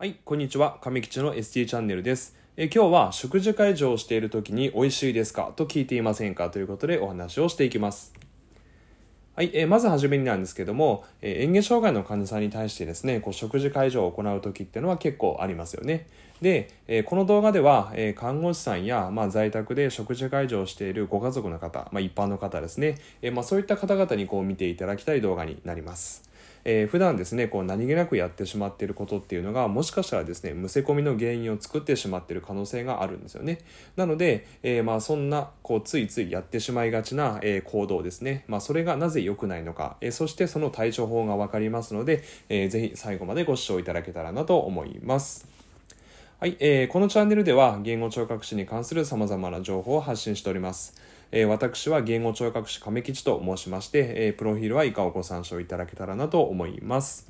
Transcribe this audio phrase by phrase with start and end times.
[0.00, 0.78] はい、こんにちは。
[0.80, 2.34] 上吉の ST チャンネルです。
[2.56, 5.52] え今日は食事会場をしている時に美味しいですか？
[5.54, 6.48] と聞いていませんか？
[6.48, 8.14] ということでお話をしていきます。
[9.36, 16.06] はい、えーまずはじめになんですけども、え、嚥下障害の患者さんに対してですね、こう食事会場を行う時っていうのは結構ありますよね。
[16.40, 26.29] で、えこの動画では、え看護師さんや、まあ、在宅で食事会場をしているご家族の方、まあ、一般の方ですね、えまあ、そういった方々にこう見ていただきたい動画になります。
[26.64, 33.58] えー普段ですねこう何気なくやってしまっていることっていうのがもしかしたらですねむせ込みの原因を作ってしまっている可能性があるんですよね。
[33.96, 45.46] なので、えーまあそんなこうついついやってしまいがちな、えー行動ですね、まあ、それがなぜ良くないのか、えーそしてその対処法が分かりますので、えーぜひ最後までご視聴いただけたらなと思います。
[46.40, 50.94] はい、えーこのチャンネルでは言語聴覚士に関する様々な情報を発信しております。
[51.32, 57.28] えー私は言語聴覚士亀吉と申しまして、えープロフィールは以下をご参照いただけたらなと思います。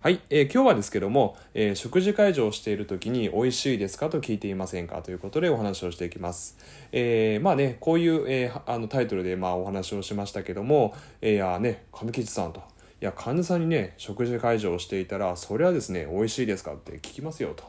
[0.00, 6.58] はい、えー今日はですけども、えー食事会場をしている時に美味しいですかと聞いていませんかということでお話をしていきます。
[6.92, 12.74] えーまあね、こういう、えあのタイトルでまあお話をしましたけども、えーいやね、亀吉さんと。
[13.00, 17.64] いや患者さんにね食事会場をしていたらそれはですね美味しいですかって聞きますよと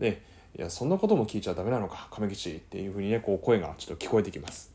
[0.00, 0.20] で
[0.58, 4.73] いやそんなことも聞いちゃダメなのか亀吉っていうふうにねこう声がちょっと聞こえてきます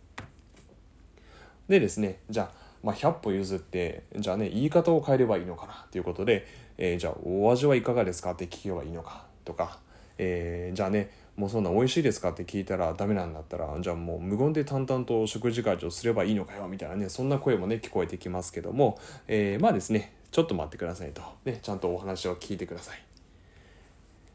[1.70, 6.45] でですねじゃあ,、まあ100歩譲ってじゃあね言い方を変えればいいのかなということで、
[6.78, 9.80] えーじゃあお味はいかがですかって聞けばいいのかとか、
[10.17, 23.04] えーじゃあねもうそんな美味しいですかって聞いたらダメなんだったらじゃあもう無言で淡々と食事会場すればいいのかよみたいなねそんな声もね聞こえてきますけども、えーまあですねちょっと待ってくださいと、ね、ちゃんとお話を聞いてください。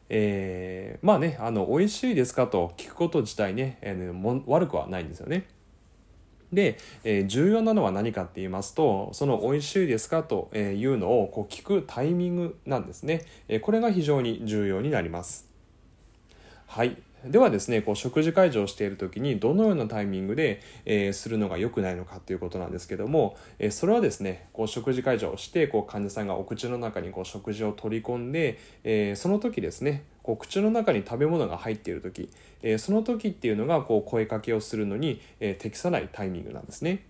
[0.09, 5.45] えーまあねあの美味しいですかと聞くこと自体ね、えーも悪くはないんですよね。
[6.55, 15.47] で、えー重要なのは何かって言いますとその美味しいですかというのをこう聞くタイミングなんですね、えーこれが非常に重要になります。
[16.67, 16.97] はい。
[17.25, 32.29] ではですねこう食事会場をしている時にどのようなタイミングで、えーするのが良くないのかということなんですけども、えーそれはですねこう食事会場をしてこう患者さんがお口の中にこう食事を取り込んで、えーその時ですねこう口の中に食べ物が入っている時、
[32.63, 37.03] えーその時っていうのがこう声かけをするのに、えー適さないタイミングなんですね。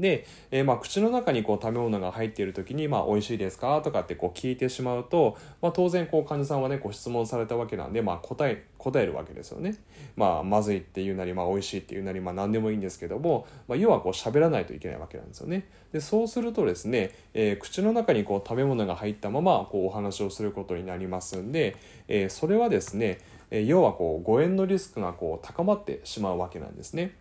[0.00, 9.76] で、えーまあ、口の中にこう食べ物が入っている時に「まあ、美味しいですか?」とかってこう聞いてしまうと、まあ、当然こう患者さんはねご質問されたわけなんで、まあ、答え答えるわけですよね。
[10.16, 15.66] まあ、まずいっていうなり、まあ、美味しいっていうなり、まあ、何でもいいんですけども、まあ、要はこう喋らないといけないわけなんですよね。
[15.92, 21.76] でそうするとですね、えー口の中にこう食べ物が入ったままこうお話をすることになりますんで、
[22.08, 23.18] えーそれはですね、
[23.50, 27.12] え要はこう誤嚥のリスクがこう高まってしまうわけなんですね。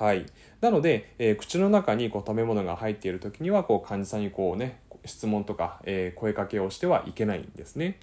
[0.00, 0.24] はい、
[0.62, 7.98] なので、えー口の中にこう食べ物が入っている時にはこう患者さんにこうね質問とか、えー声かけをしてはいけないんですね。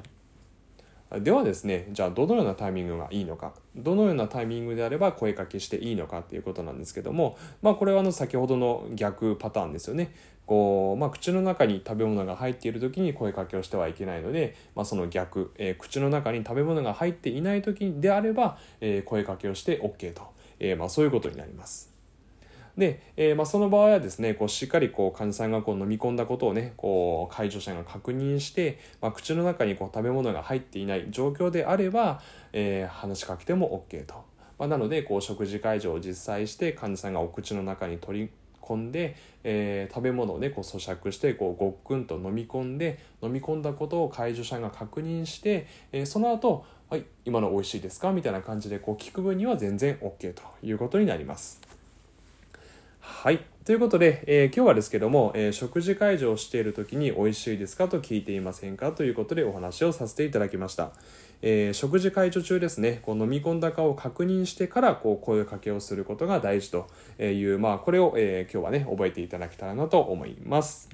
[1.22, 3.56] ではですねじゃあどのようなタイミングがいいのか。
[3.76, 10.14] どのようなタイミングであれば声かけしていいのかっていうことなんですけどもまあこれはあの先ほどの逆パターンですよね。
[10.46, 20.22] こう、まあ、口の中に食べ物が入っている時に声かけをしてはいけないので、まあ、その逆、えー口の中に食べ物が入っていない時であれば、えー声かけをして OK と、
[20.60, 21.98] えーまあ、そういうことになります。
[22.78, 32.22] で、えーまあ、その場合はですねこうしっかりこう患者さんがこう飲み込んだことをねこう介助者が確認して、まあ、口の中にこう食べ物が入っていない状況であれば、
[32.54, 34.14] えー話しかけても OK と、
[34.60, 38.30] まあ、なのでこう食事介助を実際して患者さんがお口の中に取り
[38.68, 48.12] 込んで、えー食べ物をねこう咀嚼してこうごっくんと飲み込んで飲み込んだことを介助者が確認して、えーその後はい今の美味しいですか？
[48.12, 51.67] みたいな感じでこう聞く分には全然 OK ということになります。
[53.10, 53.40] はい。
[53.66, 60.92] ということで、えー今日はですけども、えー食事会場をしている時に美味しいですかと聞いていませんかということでお話をさせていただきました。
[61.42, 66.88] えー食事会場中ですね、こう飲み込んだかを確認してからこう声かけをすることが大事と
[67.24, 70.90] いう、まあ、これを、え今日はね、覚えていただけたらなと思います。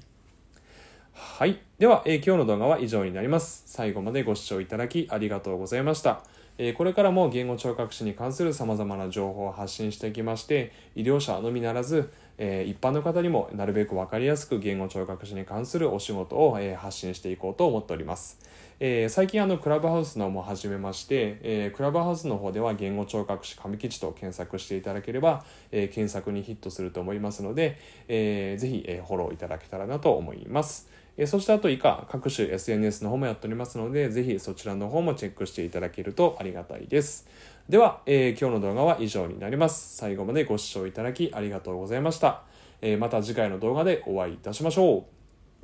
[1.12, 1.60] はい。
[1.78, 3.64] では、え今日の動画は以上になります。
[3.66, 6.22] 最後までご視聴いただきありがとうございました。
[6.56, 18.38] えこれからも言語聴覚士に関する様々な情報を発信していきまして、医療者のみならず、え一般の方にもなるべく分かりやすく言語聴覚士に関するお仕事を、え発信していこうと思っております。
[18.78, 30.88] え最近あのクラブハウスのも始めまして、えクラブハウスの方では言語聴覚士上吉と検索していただければ、え検索にヒットすると思いますので、えーぜひ、えフォローいただけたらなと思います。
[31.16, 37.28] えそしてあと以下各種 SNS の方もやっておりますのでぜひそちらの方もチェックしていただけるとありがたいです。
[37.68, 39.96] では、えー今日の動画は以上になります。
[39.96, 42.42] 最後までご視聴いただきありがとうございました、
[42.82, 45.06] えーまた次回の動画でお会いいたしましょ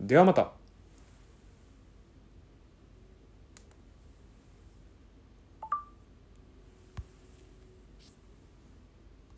[0.01, 0.07] う。
[0.07, 0.60] ではまた。